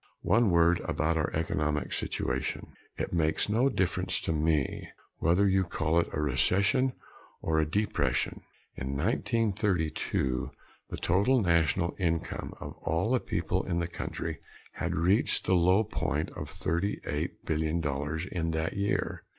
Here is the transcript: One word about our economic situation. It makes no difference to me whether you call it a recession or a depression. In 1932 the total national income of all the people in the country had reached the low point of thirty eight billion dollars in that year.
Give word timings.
One 0.23 0.49
word 0.49 0.79
about 0.85 1.15
our 1.15 1.31
economic 1.35 1.93
situation. 1.93 2.73
It 2.97 3.13
makes 3.13 3.49
no 3.49 3.69
difference 3.69 4.19
to 4.21 4.33
me 4.33 4.87
whether 5.19 5.47
you 5.47 5.63
call 5.63 5.99
it 5.99 6.09
a 6.11 6.19
recession 6.19 6.93
or 7.39 7.59
a 7.59 7.69
depression. 7.69 8.41
In 8.75 8.95
1932 8.97 10.49
the 10.89 10.97
total 10.97 11.39
national 11.43 11.95
income 11.99 12.55
of 12.59 12.73
all 12.81 13.11
the 13.11 13.19
people 13.19 13.63
in 13.63 13.77
the 13.77 13.85
country 13.87 14.39
had 14.71 14.97
reached 14.97 15.45
the 15.45 15.53
low 15.53 15.83
point 15.83 16.31
of 16.31 16.49
thirty 16.49 16.99
eight 17.05 17.45
billion 17.45 17.79
dollars 17.79 18.25
in 18.25 18.49
that 18.49 18.73
year. 18.73 19.21